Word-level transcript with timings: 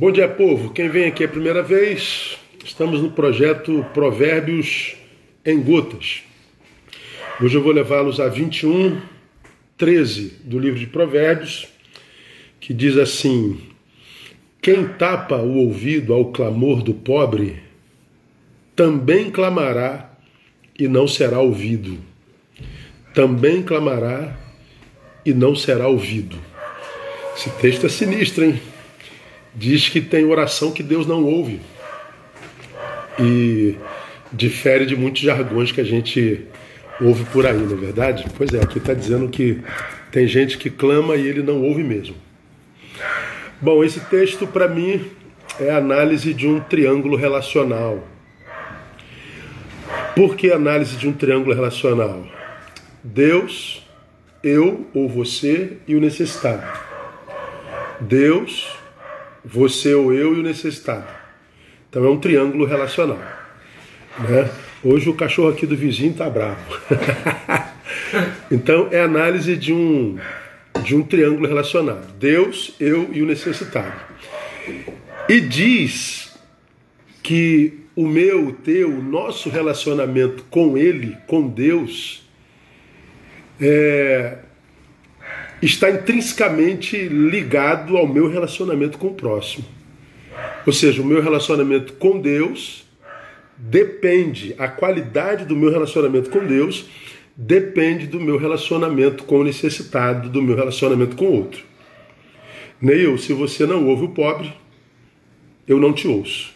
Bom 0.00 0.12
dia, 0.12 0.28
povo. 0.28 0.70
Quem 0.70 0.88
vem 0.88 1.08
aqui 1.08 1.24
a 1.24 1.28
primeira 1.28 1.60
vez, 1.60 2.38
estamos 2.64 3.02
no 3.02 3.10
projeto 3.10 3.84
Provérbios 3.92 4.94
em 5.44 5.60
Gotas. 5.60 6.22
Hoje 7.42 7.56
eu 7.56 7.62
vou 7.64 7.72
levá-los 7.72 8.20
a 8.20 8.28
21, 8.28 9.00
13 9.76 10.36
do 10.44 10.56
livro 10.56 10.78
de 10.78 10.86
Provérbios, 10.86 11.66
que 12.60 12.72
diz 12.72 12.96
assim: 12.96 13.60
Quem 14.62 14.86
tapa 14.86 15.38
o 15.38 15.56
ouvido 15.56 16.14
ao 16.14 16.26
clamor 16.26 16.80
do 16.80 16.94
pobre, 16.94 17.60
também 18.76 19.32
clamará 19.32 20.16
e 20.78 20.86
não 20.86 21.08
será 21.08 21.40
ouvido. 21.40 21.98
Também 23.12 23.64
clamará 23.64 24.38
e 25.26 25.34
não 25.34 25.56
será 25.56 25.88
ouvido. 25.88 26.38
Esse 27.36 27.50
texto 27.50 27.86
é 27.86 27.88
sinistro, 27.88 28.44
hein? 28.44 28.60
Diz 29.58 29.88
que 29.88 30.00
tem 30.00 30.24
oração 30.24 30.70
que 30.70 30.82
Deus 30.82 31.06
não 31.06 31.24
ouve. 31.24 31.60
E 33.18 33.76
difere 34.32 34.86
de 34.86 34.94
muitos 34.94 35.20
jargões 35.20 35.72
que 35.72 35.80
a 35.80 35.84
gente 35.84 36.46
ouve 37.00 37.24
por 37.24 37.44
aí, 37.44 37.58
não 37.58 37.72
é 37.72 37.80
verdade? 37.80 38.24
Pois 38.36 38.54
é, 38.54 38.62
aqui 38.62 38.78
está 38.78 38.94
dizendo 38.94 39.28
que 39.28 39.60
tem 40.12 40.28
gente 40.28 40.56
que 40.58 40.70
clama 40.70 41.16
e 41.16 41.26
ele 41.26 41.42
não 41.42 41.60
ouve 41.60 41.82
mesmo. 41.82 42.14
Bom, 43.60 43.82
esse 43.82 43.98
texto 44.00 44.46
para 44.46 44.68
mim 44.68 45.04
é 45.58 45.70
a 45.70 45.78
análise 45.78 46.32
de 46.32 46.46
um 46.46 46.60
triângulo 46.60 47.16
relacional. 47.16 48.06
Por 50.14 50.36
que 50.36 50.52
análise 50.52 50.96
de 50.96 51.08
um 51.08 51.12
triângulo 51.12 51.54
relacional? 51.54 52.24
Deus, 53.02 53.84
eu 54.42 54.86
ou 54.94 55.08
você 55.08 55.78
e 55.88 55.96
o 55.96 56.00
necessitado. 56.00 56.64
Deus, 58.00 58.68
você 59.50 59.94
ou 59.94 60.12
eu 60.12 60.36
e 60.36 60.40
o 60.40 60.42
necessitado. 60.42 61.08
Então 61.88 62.04
é 62.04 62.10
um 62.10 62.18
triângulo 62.18 62.66
relacional. 62.66 63.18
Né? 64.18 64.50
Hoje 64.84 65.08
o 65.08 65.14
cachorro 65.14 65.48
aqui 65.48 65.66
do 65.66 65.76
vizinho 65.76 66.12
está 66.12 66.28
bravo. 66.28 66.60
então 68.50 68.88
é 68.92 69.00
análise 69.00 69.56
de 69.56 69.72
um, 69.72 70.18
de 70.84 70.94
um 70.94 71.02
triângulo 71.02 71.48
relacional. 71.48 72.00
Deus, 72.18 72.74
eu 72.78 73.08
e 73.12 73.22
o 73.22 73.26
necessitado. 73.26 73.98
E 75.28 75.40
diz 75.40 76.38
que 77.22 77.80
o 77.96 78.06
meu, 78.06 78.48
o 78.48 78.52
teu, 78.52 78.90
o 78.90 79.02
nosso 79.02 79.48
relacionamento 79.48 80.44
com 80.50 80.76
Ele, 80.76 81.16
com 81.26 81.48
Deus, 81.48 82.22
é, 83.60 84.38
está 85.60 85.90
intrinsecamente 85.90 86.96
ligado 87.08 87.96
ao 87.96 88.06
meu 88.06 88.28
relacionamento 88.28 88.98
com 88.98 89.08
o 89.08 89.14
próximo. 89.14 89.64
Ou 90.66 90.72
seja, 90.72 91.02
o 91.02 91.04
meu 91.04 91.22
relacionamento 91.22 91.94
com 91.94 92.20
Deus 92.20 92.86
depende, 93.56 94.54
a 94.58 94.68
qualidade 94.68 95.44
do 95.44 95.56
meu 95.56 95.70
relacionamento 95.70 96.30
com 96.30 96.46
Deus 96.46 96.88
depende 97.36 98.06
do 98.06 98.20
meu 98.20 98.36
relacionamento 98.36 99.24
com 99.24 99.40
o 99.40 99.44
necessitado, 99.44 100.28
do 100.28 100.42
meu 100.42 100.56
relacionamento 100.56 101.16
com 101.16 101.26
o 101.26 101.32
outro. 101.34 101.64
Neil, 102.80 103.18
se 103.18 103.32
você 103.32 103.66
não 103.66 103.86
ouve 103.86 104.04
o 104.04 104.08
pobre, 104.10 104.52
eu 105.66 105.80
não 105.80 105.92
te 105.92 106.06
ouço. 106.06 106.52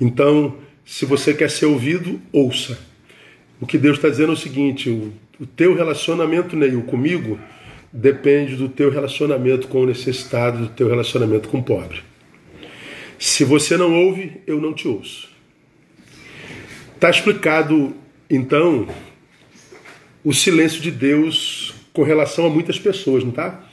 Então, 0.00 0.56
se 0.84 1.04
você 1.04 1.32
quer 1.32 1.50
ser 1.50 1.66
ouvido, 1.66 2.20
ouça. 2.32 2.78
O 3.60 3.66
que 3.66 3.78
Deus 3.78 3.96
está 3.96 4.08
dizendo 4.08 4.30
é 4.30 4.34
o 4.34 4.38
seguinte: 4.38 4.88
o, 4.88 5.12
o 5.38 5.46
teu 5.46 5.74
relacionamento, 5.74 6.56
Neil, 6.56 6.82
comigo, 6.82 7.38
depende 7.92 8.56
do 8.56 8.68
teu 8.68 8.90
relacionamento 8.90 9.68
com 9.68 9.82
o 9.82 9.86
necessitado, 9.86 10.58
do 10.58 10.68
teu 10.68 10.88
relacionamento 10.88 11.48
com 11.48 11.58
o 11.58 11.62
pobre. 11.62 12.02
Se 13.18 13.44
você 13.44 13.76
não 13.76 13.92
ouve, 14.06 14.40
eu 14.46 14.60
não 14.60 14.72
te 14.72 14.88
ouço. 14.88 15.28
Está 16.94 17.10
explicado, 17.10 17.94
então, 18.28 18.88
o 20.24 20.32
silêncio 20.32 20.80
de 20.80 20.90
Deus 20.90 21.74
com 21.92 22.02
relação 22.02 22.46
a 22.46 22.50
muitas 22.50 22.78
pessoas, 22.78 23.24
não 23.24 23.32
tá? 23.32 23.66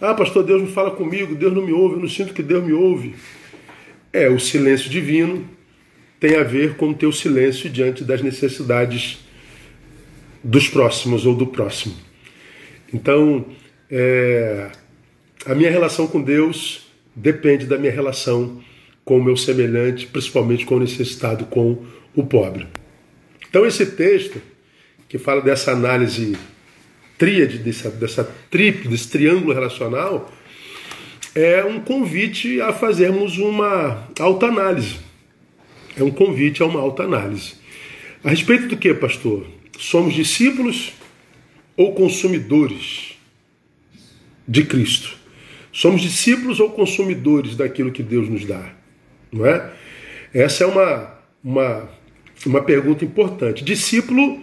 Ah, 0.00 0.14
pastor, 0.14 0.44
Deus 0.44 0.62
não 0.62 0.68
fala 0.68 0.90
comigo, 0.90 1.34
Deus 1.34 1.52
não 1.52 1.64
me 1.64 1.72
ouve, 1.72 1.96
eu 1.96 2.00
não 2.00 2.08
sinto 2.08 2.32
que 2.32 2.42
Deus 2.42 2.64
me 2.64 2.72
ouve. 2.72 3.14
É, 4.12 4.28
o 4.28 4.38
silêncio 4.38 4.88
divino 4.88 5.48
tem 6.20 6.36
a 6.36 6.42
ver 6.42 6.76
com 6.76 6.90
o 6.90 6.94
teu 6.94 7.12
silêncio 7.12 7.68
diante 7.68 8.04
das 8.04 8.22
necessidades 8.22 9.18
dos 10.42 10.68
próximos 10.68 11.26
ou 11.26 11.34
do 11.34 11.46
próximo. 11.46 11.94
Então, 12.92 13.44
é, 13.90 14.70
a 15.44 15.54
minha 15.54 15.70
relação 15.70 16.06
com 16.06 16.22
Deus 16.22 16.86
depende 17.14 17.66
da 17.66 17.78
minha 17.78 17.92
relação 17.92 18.60
com 19.04 19.18
o 19.18 19.24
meu 19.24 19.36
semelhante, 19.36 20.06
principalmente 20.06 20.66
com 20.66 20.76
o 20.76 20.80
necessitado, 20.80 21.46
com 21.46 21.84
o 22.14 22.24
pobre. 22.26 22.66
Então, 23.48 23.64
esse 23.64 23.86
texto, 23.86 24.42
que 25.08 25.18
fala 25.18 25.40
dessa 25.40 25.72
análise 25.72 26.36
tríade, 27.16 27.58
dessa, 27.58 27.90
dessa 27.90 28.24
trip, 28.50 28.88
desse 28.88 29.08
triângulo 29.08 29.54
relacional, 29.54 30.30
é 31.34 31.64
um 31.64 31.80
convite 31.80 32.60
a 32.60 32.72
fazermos 32.72 33.38
uma 33.38 34.08
autoanálise. 34.18 34.96
É 35.96 36.02
um 36.02 36.10
convite 36.10 36.62
a 36.62 36.66
uma 36.66 36.80
autoanálise. 36.80 37.54
A 38.24 38.30
respeito 38.30 38.66
do 38.66 38.76
que, 38.76 38.92
pastor? 38.92 39.46
Somos 39.78 40.14
discípulos 40.14 40.92
ou 41.76 41.94
consumidores 41.94 43.16
de 44.46 44.64
Cristo? 44.64 45.16
Somos 45.72 46.00
discípulos 46.00 46.58
ou 46.58 46.70
consumidores 46.70 47.54
daquilo 47.54 47.92
que 47.92 48.02
Deus 48.02 48.28
nos 48.28 48.44
dá? 48.44 48.72
Não 49.30 49.44
é? 49.44 49.72
Essa 50.32 50.64
é 50.64 50.66
uma, 50.66 51.14
uma, 51.44 51.88
uma 52.46 52.62
pergunta 52.62 53.04
importante. 53.04 53.62
Discípulo, 53.62 54.40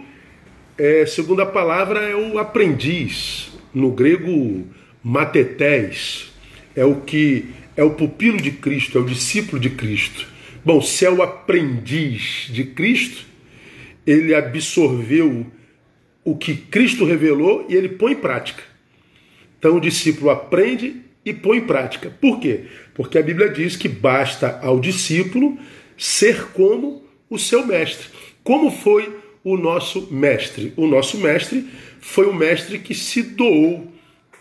é, 0.78 1.04
segundo 1.06 1.42
a 1.42 1.46
palavra, 1.46 2.00
é 2.00 2.14
o 2.14 2.38
aprendiz. 2.38 3.50
No 3.72 3.90
grego, 3.90 4.66
matetés, 5.02 6.32
é 6.76 6.84
o 6.84 7.00
que 7.00 7.46
é 7.76 7.82
o 7.82 7.90
pupilo 7.90 8.40
de 8.40 8.52
Cristo, 8.52 8.98
é 8.98 9.00
o 9.00 9.04
discípulo 9.04 9.60
de 9.60 9.70
Cristo. 9.70 10.26
Bom, 10.64 10.80
se 10.80 11.04
é 11.04 11.10
o 11.10 11.22
aprendiz 11.22 12.48
de 12.50 12.64
Cristo, 12.64 13.26
ele 14.06 14.34
absorveu 14.34 15.46
o 16.24 16.36
que 16.36 16.56
Cristo 16.56 17.04
revelou 17.04 17.66
e 17.68 17.74
ele 17.74 17.90
põe 17.90 18.12
em 18.12 18.16
prática. 18.16 18.62
Então 19.58 19.76
o 19.76 19.80
discípulo 19.80 20.30
aprende 20.30 21.02
e 21.24 21.32
põe 21.32 21.58
em 21.58 21.66
prática. 21.66 22.10
Por 22.20 22.40
quê? 22.40 22.64
Porque 22.94 23.18
a 23.18 23.22
Bíblia 23.22 23.48
diz 23.48 23.76
que 23.76 23.88
basta 23.88 24.58
ao 24.62 24.80
discípulo 24.80 25.58
ser 25.96 26.48
como 26.52 27.04
o 27.28 27.38
seu 27.38 27.66
mestre. 27.66 28.08
Como 28.42 28.70
foi 28.70 29.16
o 29.42 29.56
nosso 29.56 30.12
mestre? 30.12 30.72
O 30.76 30.86
nosso 30.86 31.18
mestre 31.18 31.66
foi 32.00 32.26
o 32.26 32.34
mestre 32.34 32.78
que 32.78 32.94
se 32.94 33.22
doou, 33.22 33.90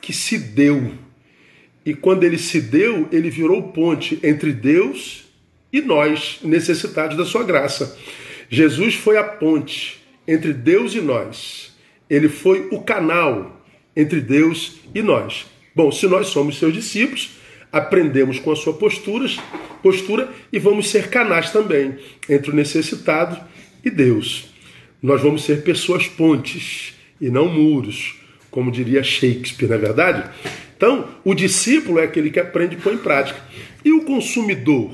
que 0.01 0.13
se 0.13 0.37
deu. 0.37 0.91
E 1.85 1.93
quando 1.93 2.23
ele 2.23 2.37
se 2.37 2.61
deu, 2.61 3.07
ele 3.11 3.29
virou 3.29 3.61
ponte 3.69 4.19
entre 4.23 4.53
Deus 4.53 5.25
e 5.71 5.81
nós, 5.81 6.39
necessitados 6.43 7.17
da 7.17 7.25
sua 7.25 7.43
graça. 7.43 7.97
Jesus 8.49 8.95
foi 8.95 9.17
a 9.17 9.23
ponte 9.23 10.01
entre 10.27 10.53
Deus 10.53 10.93
e 10.93 11.01
nós. 11.01 11.72
Ele 12.13 12.29
foi 12.29 12.67
o 12.71 12.79
canal 12.79 13.65
entre 13.95 14.21
Deus 14.21 14.77
e 14.93 15.01
nós. 15.01 15.47
Bom, 15.75 15.91
se 15.91 16.07
nós 16.07 16.27
somos 16.27 16.59
seus 16.59 16.71
discípulos, 16.71 17.31
aprendemos 17.71 18.37
com 18.37 18.51
a 18.51 18.55
sua 18.55 18.73
postura, 18.73 19.27
postura 19.81 20.29
e 20.51 20.59
vamos 20.59 20.89
ser 20.89 21.09
canais 21.09 21.49
também 21.49 21.97
entre 22.29 22.51
o 22.51 22.55
necessitado 22.55 23.39
e 23.83 23.89
Deus. 23.89 24.45
Nós 25.01 25.21
vamos 25.21 25.43
ser 25.43 25.63
pessoas 25.63 26.07
pontes 26.07 26.93
e 27.19 27.31
não 27.31 27.47
muros, 27.47 28.15
como 28.51 28.71
diria 28.71 29.01
Shakespeare, 29.01 29.67
não 29.67 29.75
é 29.75 29.79
verdade? 29.79 30.29
Então, 30.77 31.09
o 31.25 31.33
discípulo 31.33 31.97
é 31.97 32.03
aquele 32.03 32.29
que 32.29 32.39
aprende 32.39 32.75
e 32.75 32.79
põe 32.79 32.93
em 32.93 32.99
prática. 32.99 33.41
E 33.83 33.91
o 33.91 34.03
consumidor? 34.03 34.91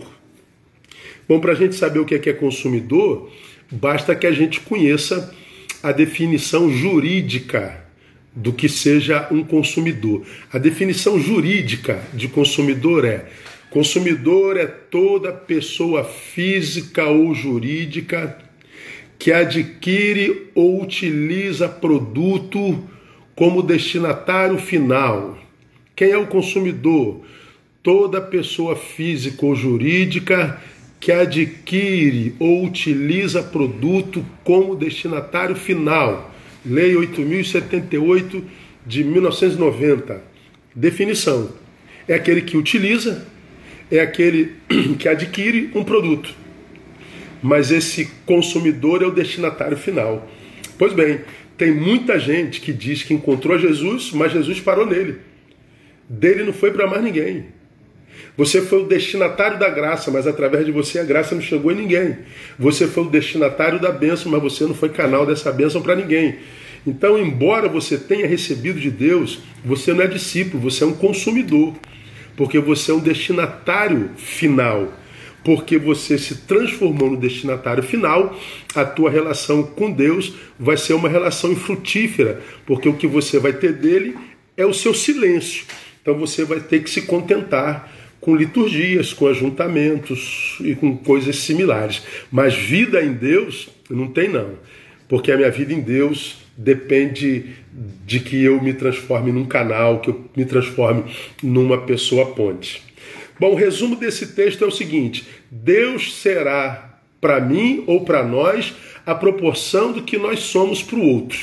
Bom, 1.27 1.41
para 1.41 1.51
a 1.51 1.55
gente 1.55 1.75
saber 1.75 1.99
o 1.99 2.05
que 2.05 2.15
é, 2.15 2.19
que 2.19 2.29
é 2.29 2.33
consumidor, 2.33 3.29
basta 3.69 4.15
que 4.15 4.25
a 4.25 4.31
gente 4.31 4.61
conheça 4.61 5.35
a 5.81 5.91
definição 5.91 6.69
jurídica 6.69 7.85
do 8.35 8.53
que 8.53 8.69
seja 8.69 9.27
um 9.31 9.43
consumidor. 9.43 10.25
A 10.51 10.57
definição 10.57 11.19
jurídica 11.19 12.01
de 12.13 12.27
consumidor 12.27 13.05
é: 13.05 13.25
consumidor 13.69 14.57
é 14.57 14.65
toda 14.65 15.31
pessoa 15.31 16.03
física 16.03 17.05
ou 17.05 17.33
jurídica 17.33 18.37
que 19.17 19.31
adquire 19.31 20.49
ou 20.55 20.81
utiliza 20.81 21.67
produto 21.67 22.83
como 23.35 23.61
destinatário 23.61 24.57
final. 24.57 25.37
Quem 25.95 26.11
é 26.11 26.17
o 26.17 26.27
consumidor? 26.27 27.21
Toda 27.83 28.21
pessoa 28.21 28.75
física 28.75 29.45
ou 29.45 29.55
jurídica 29.55 30.61
que 30.99 31.11
adquire 31.11 32.35
ou 32.39 32.65
utiliza 32.65 33.41
produto 33.41 34.25
como 34.43 34.75
destinatário 34.75 35.55
final. 35.55 36.33
Lei 36.65 36.95
8078 36.95 38.43
de 38.85 39.03
1990. 39.03 40.21
Definição: 40.75 41.49
é 42.07 42.13
aquele 42.13 42.41
que 42.41 42.57
utiliza, 42.57 43.25
é 43.89 43.99
aquele 43.99 44.53
que 44.99 45.07
adquire 45.07 45.71
um 45.73 45.83
produto, 45.83 46.33
mas 47.41 47.71
esse 47.71 48.09
consumidor 48.25 49.01
é 49.01 49.05
o 49.05 49.11
destinatário 49.11 49.77
final. 49.77 50.29
Pois 50.77 50.93
bem, 50.93 51.21
tem 51.57 51.71
muita 51.71 52.19
gente 52.19 52.61
que 52.61 52.73
diz 52.73 53.03
que 53.03 53.13
encontrou 53.13 53.57
Jesus, 53.57 54.11
mas 54.11 54.31
Jesus 54.31 54.59
parou 54.59 54.85
nele. 54.85 55.17
Dele 56.07 56.43
não 56.43 56.53
foi 56.53 56.71
para 56.71 56.87
mais 56.87 57.03
ninguém. 57.03 57.45
Você 58.37 58.61
foi 58.61 58.83
o 58.83 58.87
destinatário 58.87 59.59
da 59.59 59.69
graça, 59.69 60.09
mas 60.09 60.25
através 60.25 60.65
de 60.65 60.71
você 60.71 60.99
a 60.99 61.03
graça 61.03 61.35
não 61.35 61.41
chegou 61.41 61.71
em 61.71 61.75
ninguém. 61.75 62.17
Você 62.57 62.87
foi 62.87 63.03
o 63.03 63.09
destinatário 63.09 63.79
da 63.79 63.91
bênção, 63.91 64.31
mas 64.31 64.41
você 64.41 64.65
não 64.65 64.73
foi 64.73 64.89
canal 64.89 65.25
dessa 65.25 65.51
bênção 65.51 65.81
para 65.81 65.95
ninguém. 65.95 66.37
Então, 66.87 67.17
embora 67.17 67.67
você 67.67 67.97
tenha 67.97 68.25
recebido 68.25 68.79
de 68.79 68.89
Deus, 68.89 69.39
você 69.63 69.93
não 69.93 70.03
é 70.03 70.07
discípulo, 70.07 70.63
você 70.63 70.83
é 70.83 70.87
um 70.87 70.93
consumidor, 70.93 71.75
porque 72.37 72.59
você 72.59 72.91
é 72.91 72.93
um 72.93 72.99
destinatário 72.99 74.11
final. 74.15 74.93
Porque 75.43 75.77
você 75.77 76.17
se 76.17 76.35
transformou 76.35 77.11
no 77.11 77.17
destinatário 77.17 77.81
final, 77.81 78.37
a 78.75 78.83
tua 78.83 79.09
relação 79.09 79.63
com 79.63 79.89
Deus 79.91 80.33
vai 80.59 80.75
ser 80.77 80.93
uma 80.93 81.07
relação 81.07 81.51
infrutífera, 81.51 82.41
porque 82.65 82.89
o 82.89 82.93
que 82.93 83.07
você 83.07 83.39
vai 83.39 83.53
ter 83.53 83.73
dele 83.73 84.15
é 84.57 84.65
o 84.65 84.73
seu 84.73 84.93
silêncio. 84.93 85.65
Então 86.01 86.17
você 86.17 86.43
vai 86.43 86.59
ter 86.59 86.83
que 86.83 86.89
se 86.89 87.03
contentar 87.03 87.89
com 88.19 88.35
liturgias, 88.35 89.13
com 89.13 89.27
ajuntamentos 89.27 90.57
e 90.61 90.75
com 90.75 90.95
coisas 90.97 91.37
similares. 91.37 92.01
Mas 92.31 92.55
vida 92.55 93.01
em 93.03 93.13
Deus 93.13 93.69
não 93.89 94.07
tem 94.07 94.27
não, 94.27 94.51
porque 95.07 95.31
a 95.31 95.37
minha 95.37 95.51
vida 95.51 95.73
em 95.73 95.81
Deus 95.81 96.37
depende 96.57 97.45
de 98.05 98.19
que 98.19 98.43
eu 98.43 98.61
me 98.61 98.73
transforme 98.73 99.31
num 99.31 99.45
canal, 99.45 100.01
que 100.01 100.09
eu 100.09 100.29
me 100.35 100.45
transforme 100.45 101.03
numa 101.41 101.77
pessoa 101.79 102.33
ponte. 102.33 102.83
Bom, 103.39 103.53
o 103.53 103.55
resumo 103.55 103.95
desse 103.95 104.33
texto 104.33 104.63
é 104.65 104.67
o 104.67 104.71
seguinte: 104.71 105.25
Deus 105.49 106.17
será 106.21 106.99
para 107.21 107.39
mim 107.39 107.83
ou 107.87 108.03
para 108.03 108.23
nós 108.23 108.73
a 109.05 109.15
proporção 109.15 109.91
do 109.93 110.03
que 110.03 110.17
nós 110.17 110.41
somos 110.41 110.83
para 110.83 110.99
o 110.99 111.07
outro. 111.07 111.39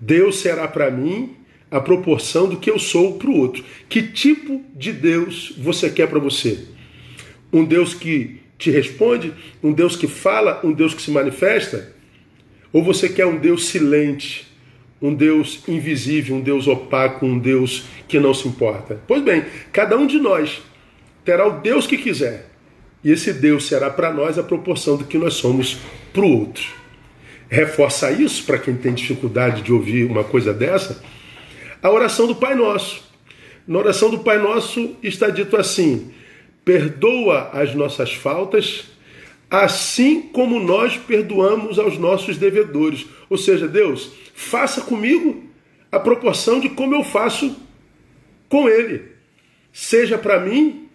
Deus 0.00 0.38
será 0.38 0.68
para 0.68 0.90
mim 0.90 1.34
a 1.70 1.80
proporção 1.80 2.48
do 2.48 2.56
que 2.56 2.70
eu 2.70 2.78
sou 2.78 3.18
para 3.18 3.28
o 3.28 3.36
outro. 3.36 3.64
Que 3.88 4.02
tipo 4.02 4.62
de 4.74 4.92
Deus 4.92 5.52
você 5.58 5.90
quer 5.90 6.08
para 6.08 6.18
você? 6.18 6.66
Um 7.52 7.64
Deus 7.64 7.94
que 7.94 8.40
te 8.58 8.70
responde? 8.70 9.32
Um 9.62 9.72
Deus 9.72 9.96
que 9.96 10.06
fala? 10.06 10.60
Um 10.64 10.72
Deus 10.72 10.94
que 10.94 11.02
se 11.02 11.10
manifesta? 11.10 11.94
Ou 12.72 12.82
você 12.82 13.08
quer 13.08 13.26
um 13.26 13.38
Deus 13.38 13.66
silente, 13.66 14.46
um 15.00 15.14
Deus 15.14 15.62
invisível, 15.68 16.36
um 16.36 16.40
Deus 16.40 16.66
opaco, 16.66 17.24
um 17.24 17.38
Deus 17.38 17.84
que 18.06 18.18
não 18.18 18.34
se 18.34 18.48
importa? 18.48 19.00
Pois 19.06 19.22
bem, 19.22 19.44
cada 19.72 19.96
um 19.96 20.06
de 20.06 20.18
nós 20.18 20.62
terá 21.24 21.46
o 21.46 21.60
Deus 21.60 21.86
que 21.86 21.96
quiser. 21.96 22.50
E 23.02 23.12
esse 23.12 23.32
Deus 23.32 23.66
será 23.66 23.88
para 23.90 24.12
nós 24.12 24.38
a 24.38 24.42
proporção 24.42 24.96
do 24.96 25.04
que 25.04 25.16
nós 25.16 25.34
somos 25.34 25.78
para 26.12 26.22
o 26.22 26.40
outro. 26.40 26.64
Reforça 27.48 28.10
isso 28.10 28.44
para 28.44 28.58
quem 28.58 28.76
tem 28.76 28.92
dificuldade 28.92 29.62
de 29.62 29.72
ouvir 29.72 30.04
uma 30.04 30.24
coisa 30.24 30.52
dessa 30.52 31.02
a 31.82 31.90
oração 31.90 32.26
do 32.26 32.34
Pai 32.34 32.54
Nosso. 32.54 33.02
Na 33.66 33.78
oração 33.78 34.10
do 34.10 34.20
Pai 34.20 34.38
Nosso 34.38 34.96
está 35.02 35.30
dito 35.30 35.56
assim: 35.56 36.12
perdoa 36.64 37.50
as 37.52 37.74
nossas 37.74 38.14
faltas, 38.14 38.84
assim 39.50 40.22
como 40.22 40.58
nós 40.60 40.96
perdoamos 40.96 41.78
aos 41.78 41.98
nossos 41.98 42.36
devedores. 42.36 43.06
Ou 43.28 43.36
seja, 43.36 43.68
Deus, 43.68 44.10
faça 44.34 44.80
comigo 44.80 45.44
a 45.90 46.00
proporção 46.00 46.60
de 46.60 46.68
como 46.68 46.94
eu 46.94 47.04
faço 47.04 47.56
com 48.48 48.68
Ele. 48.68 49.02
Seja 49.72 50.18
para 50.18 50.40
mim 50.40 50.88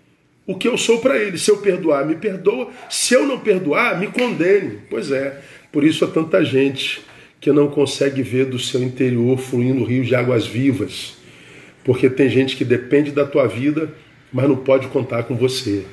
o 0.45 0.57
que 0.57 0.67
eu 0.67 0.77
sou 0.77 0.99
para 0.99 1.17
Ele. 1.17 1.37
Se 1.37 1.49
eu 1.49 1.57
perdoar, 1.57 2.05
me 2.05 2.15
perdoa. 2.15 2.69
Se 2.89 3.13
eu 3.13 3.25
não 3.25 3.39
perdoar, 3.39 3.99
me 3.99 4.07
condene. 4.07 4.81
Pois 4.89 5.11
é, 5.11 5.41
por 5.71 5.83
isso 5.83 6.03
há 6.03 6.07
tanta 6.07 6.43
gente 6.43 7.01
que 7.43 7.51
não 7.51 7.67
consegue 7.67 8.23
ver 8.23 8.45
do 8.45 8.57
seu 8.57 8.81
interior 8.81 9.37
fluindo 9.37 9.83
rios 9.83 10.07
de 10.07 10.15
águas 10.15 10.47
vivas. 10.47 11.17
Porque 11.83 12.09
tem 12.09 12.29
gente 12.29 12.55
que 12.55 12.63
depende 12.63 13.11
da 13.11 13.25
tua 13.25 13.47
vida, 13.47 13.93
mas 14.31 14.47
não 14.47 14.55
pode 14.55 14.87
contar 14.87 15.23
com 15.23 15.35
você. 15.35 15.83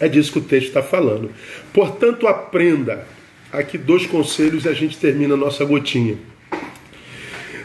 É 0.00 0.08
disso 0.08 0.32
que 0.32 0.40
o 0.40 0.42
texto 0.42 0.66
está 0.66 0.82
falando. 0.82 1.30
Portanto, 1.72 2.26
aprenda. 2.26 3.06
Aqui 3.52 3.78
dois 3.78 4.04
conselhos 4.04 4.64
e 4.64 4.68
a 4.68 4.72
gente 4.72 4.98
termina 4.98 5.34
a 5.34 5.36
nossa 5.36 5.64
gotinha. 5.64 6.18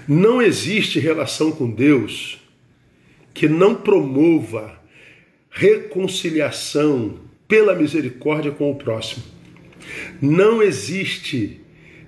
Não 0.07 0.39
existe 0.39 0.99
relação 0.99 1.51
com 1.51 1.67
Deus 1.67 2.39
que 3.33 3.49
não 3.49 3.73
promova 3.73 4.79
reconciliação 5.49 7.15
pela 7.47 7.73
misericórdia 7.73 8.51
com 8.51 8.69
o 8.69 8.75
próximo. 8.75 9.23
Não 10.21 10.61
existe 10.61 11.60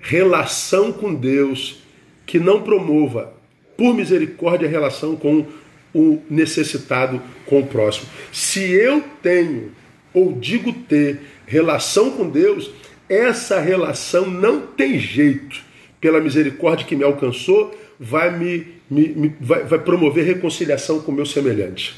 relação 0.04 0.92
com 0.92 1.14
Deus 1.14 1.82
que 2.26 2.38
não 2.38 2.62
promova, 2.62 3.32
por 3.76 3.94
misericórdia, 3.94 4.68
a 4.68 4.70
relação 4.70 5.16
com 5.16 5.46
o 5.94 6.22
necessitado, 6.28 7.22
com 7.46 7.60
o 7.60 7.66
próximo. 7.66 8.06
Se 8.30 8.60
eu 8.60 9.02
tenho 9.22 9.72
ou 10.12 10.32
digo 10.32 10.72
ter 10.72 11.20
relação 11.46 12.10
com 12.10 12.28
Deus, 12.28 12.70
essa 13.08 13.58
relação 13.60 14.30
não 14.30 14.60
tem 14.60 14.98
jeito, 14.98 15.62
pela 16.00 16.20
misericórdia 16.20 16.86
que 16.86 16.94
me 16.94 17.02
alcançou, 17.02 17.74
vai 17.98 18.36
me, 18.36 18.66
me, 18.90 19.08
me 19.08 19.34
vai, 19.40 19.64
vai 19.64 19.78
promover 19.78 20.24
reconciliação 20.26 21.00
com 21.00 21.12
o 21.12 21.14
meu 21.14 21.24
semelhante. 21.24 21.94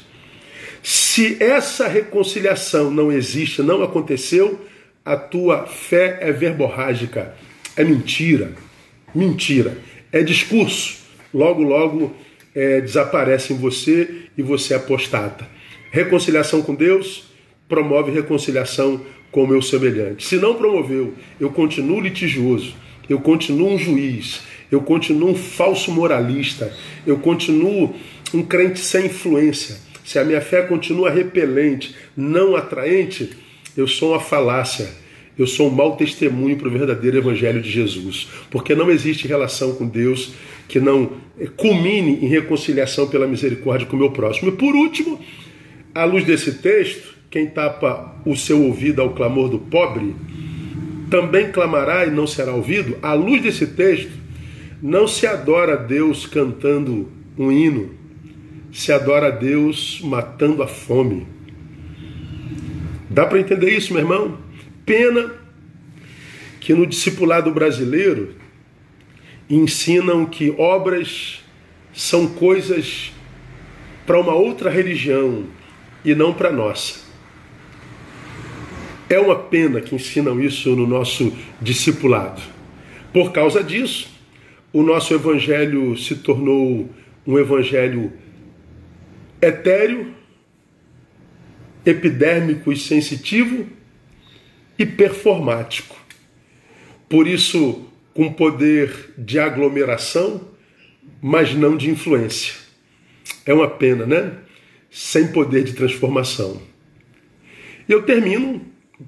Se 0.81 1.35
essa 1.43 1.87
reconciliação 1.87 2.89
não 2.89 3.11
existe, 3.11 3.61
não 3.61 3.83
aconteceu, 3.83 4.59
a 5.03 5.17
tua 5.17 5.65
fé 5.65 6.19
é 6.21 6.31
verborrágica 6.31 7.35
é 7.77 7.83
mentira. 7.83 8.53
Mentira. 9.13 9.77
É 10.11 10.21
discurso. 10.23 10.97
Logo, 11.33 11.61
logo 11.61 12.13
é, 12.55 12.81
desaparece 12.81 13.53
em 13.53 13.57
você 13.57 14.23
e 14.37 14.41
você 14.41 14.73
apostata. 14.73 15.47
Reconciliação 15.91 16.61
com 16.61 16.73
Deus 16.73 17.25
promove 17.69 18.11
reconciliação 18.11 19.01
com 19.31 19.43
o 19.43 19.47
meu 19.47 19.61
semelhante. 19.61 20.25
Se 20.25 20.37
não 20.37 20.55
promoveu, 20.55 21.13
eu 21.39 21.49
continuo 21.49 21.99
litigioso, 21.99 22.75
eu 23.07 23.19
continuo 23.19 23.73
um 23.73 23.77
juiz, 23.77 24.41
eu 24.71 24.81
continuo 24.81 25.31
um 25.31 25.35
falso 25.35 25.91
moralista, 25.91 26.73
eu 27.05 27.17
continuo 27.17 27.93
um 28.33 28.41
crente 28.41 28.79
sem 28.79 29.05
influência. 29.05 29.77
Se 30.03 30.17
a 30.17 30.23
minha 30.23 30.41
fé 30.41 30.61
continua 30.61 31.09
repelente, 31.09 31.93
não 32.15 32.55
atraente, 32.55 33.29
eu 33.75 33.87
sou 33.87 34.11
uma 34.11 34.19
falácia 34.19 34.89
eu 35.37 35.45
sou 35.45 35.69
um 35.69 35.73
mau 35.73 35.95
testemunho 35.95 36.57
para 36.57 36.67
o 36.67 36.71
verdadeiro 36.71 37.17
Evangelho 37.17 37.61
de 37.61 37.69
Jesus, 37.69 38.27
porque 38.49 38.73
não 38.73 38.89
existe 38.89 39.27
relação 39.27 39.73
com 39.75 39.87
Deus 39.87 40.33
que 40.67 40.79
não 40.79 41.11
culmine 41.55 42.19
em 42.21 42.27
reconciliação 42.27 43.07
pela 43.07 43.27
misericórdia 43.27 43.87
com 43.87 43.95
o 43.95 43.99
meu 43.99 44.11
próximo. 44.11 44.49
E 44.49 44.53
por 44.53 44.75
último, 44.75 45.19
à 45.93 46.03
luz 46.03 46.25
desse 46.25 46.53
texto, 46.53 47.15
quem 47.29 47.47
tapa 47.47 48.15
o 48.25 48.35
seu 48.35 48.63
ouvido 48.63 49.01
ao 49.01 49.13
clamor 49.13 49.49
do 49.49 49.59
pobre 49.59 50.15
também 51.09 51.51
clamará 51.51 52.05
e 52.05 52.11
não 52.11 52.25
será 52.27 52.53
ouvido. 52.53 52.97
À 53.01 53.13
luz 53.13 53.41
desse 53.41 53.67
texto, 53.67 54.11
não 54.81 55.07
se 55.07 55.25
adora 55.25 55.73
a 55.73 55.77
Deus 55.77 56.25
cantando 56.25 57.09
um 57.37 57.51
hino, 57.51 57.91
se 58.71 58.91
adora 58.91 59.27
a 59.27 59.31
Deus 59.31 60.01
matando 60.03 60.63
a 60.63 60.67
fome. 60.67 61.27
Dá 63.09 63.25
para 63.25 63.39
entender 63.39 63.69
isso, 63.71 63.93
meu 63.93 64.01
irmão? 64.01 64.37
Pena 64.87 65.33
que 66.61 66.73
no 66.73 66.87
discipulado 66.87 67.51
brasileiro 67.51 68.35
ensinam 69.49 70.25
que 70.25 70.49
obras 70.57 71.43
são 71.93 72.25
coisas 72.25 73.11
para 74.05 74.17
uma 74.17 74.33
outra 74.33 74.69
religião 74.69 75.47
e 76.05 76.15
não 76.15 76.33
para 76.33 76.53
nossa. 76.53 77.01
É 79.09 79.19
uma 79.19 79.35
pena 79.35 79.81
que 79.81 79.93
ensinam 79.93 80.39
isso 80.39 80.73
no 80.73 80.87
nosso 80.87 81.33
discipulado. 81.61 82.41
Por 83.11 83.33
causa 83.33 83.61
disso, 83.61 84.09
o 84.71 84.83
nosso 84.83 85.13
evangelho 85.13 85.97
se 85.97 86.15
tornou 86.15 86.89
um 87.25 87.37
evangelho 87.37 88.13
etéreo, 89.41 90.13
epidérmico 91.85 92.71
e 92.71 92.77
sensitivo 92.77 93.75
e 94.77 94.85
performático. 94.85 95.95
Por 97.09 97.27
isso, 97.27 97.85
com 98.13 98.31
poder 98.31 99.13
de 99.17 99.39
aglomeração, 99.39 100.41
mas 101.21 101.53
não 101.53 101.77
de 101.77 101.89
influência. 101.89 102.53
É 103.45 103.53
uma 103.53 103.67
pena, 103.67 104.05
né? 104.05 104.33
Sem 104.91 105.27
poder 105.27 105.63
de 105.63 105.73
transformação. 105.73 106.61
E 107.87 107.91
eu 107.91 108.03
termino, 108.03 108.61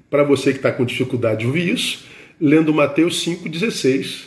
para 0.08 0.22
você 0.22 0.52
que 0.52 0.58
está 0.58 0.72
com 0.72 0.84
dificuldade 0.84 1.40
de 1.40 1.46
ouvir 1.46 1.68
isso, 1.68 2.06
lendo 2.40 2.72
Mateus 2.72 3.24
5,16, 3.24 4.26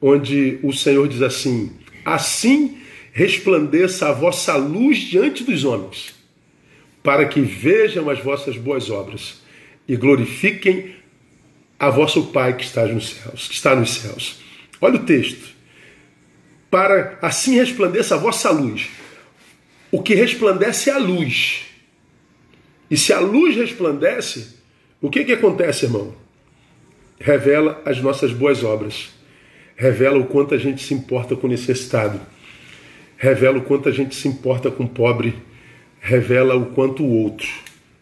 onde 0.00 0.58
o 0.62 0.72
Senhor 0.72 1.06
diz 1.06 1.20
assim: 1.20 1.72
Assim 2.04 2.78
resplandeça 3.12 4.08
a 4.08 4.12
vossa 4.12 4.56
luz 4.56 4.98
diante 4.98 5.44
dos 5.44 5.64
homens, 5.64 6.14
para 7.02 7.26
que 7.26 7.40
vejam 7.40 8.08
as 8.08 8.20
vossas 8.20 8.56
boas 8.56 8.88
obras 8.88 9.41
e 9.86 9.96
glorifiquem 9.96 10.94
a 11.78 11.90
vosso 11.90 12.26
Pai 12.26 12.56
que 12.56 12.64
está 12.64 12.86
nos 12.86 13.10
céus, 13.10 13.48
que 13.48 13.54
está 13.54 13.74
nos 13.74 13.90
céus. 13.90 14.40
Olha 14.80 14.96
o 14.96 15.04
texto. 15.04 15.52
Para 16.70 17.18
assim 17.20 17.56
resplandeça 17.56 18.14
a 18.14 18.18
vossa 18.18 18.50
luz. 18.50 18.88
O 19.90 20.00
que 20.00 20.14
resplandece 20.14 20.90
é 20.90 20.92
a 20.92 20.98
luz. 20.98 21.66
E 22.90 22.96
se 22.96 23.12
a 23.12 23.18
luz 23.18 23.56
resplandece, 23.56 24.56
o 25.00 25.10
que, 25.10 25.24
que 25.24 25.32
acontece, 25.32 25.86
irmão? 25.86 26.14
Revela 27.18 27.82
as 27.84 28.00
nossas 28.00 28.32
boas 28.32 28.62
obras. 28.62 29.10
Revela 29.76 30.18
o 30.18 30.26
quanto 30.26 30.54
a 30.54 30.58
gente 30.58 30.82
se 30.82 30.94
importa 30.94 31.34
com 31.34 31.46
o 31.46 31.50
necessitado. 31.50 32.20
Revela 33.16 33.58
o 33.58 33.62
quanto 33.62 33.88
a 33.88 33.92
gente 33.92 34.14
se 34.14 34.28
importa 34.28 34.70
com 34.70 34.84
o 34.84 34.88
pobre. 34.88 35.34
Revela 36.00 36.54
o 36.54 36.66
quanto 36.66 37.02
o 37.02 37.10
outro 37.10 37.48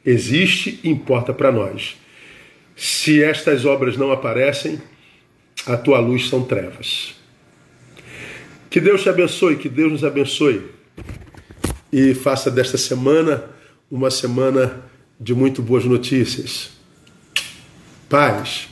existe 0.05 0.81
e 0.83 0.89
importa 0.89 1.33
para 1.33 1.53
nós. 1.53 1.97
Se 2.77 3.23
estas 3.23 3.65
obras 3.65 3.97
não 3.97 4.11
aparecem, 4.11 4.81
a 5.67 5.77
tua 5.77 5.99
luz 5.99 6.29
são 6.29 6.43
trevas. 6.43 7.15
Que 8.71 8.81
Deus 8.81 9.03
te 9.03 9.09
abençoe, 9.09 9.57
que 9.57 9.69
Deus 9.69 9.93
nos 9.93 10.05
abençoe 10.05 10.65
e 11.93 12.15
faça 12.15 12.51
desta 12.51 12.79
semana 12.79 13.45
uma 13.91 14.11
semana 14.11 14.85
de 15.19 15.35
muito 15.35 15.61
boas 15.61 15.85
notícias. 15.85 16.71
Paz. 18.09 18.69